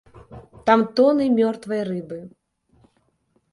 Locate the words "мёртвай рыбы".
1.37-2.19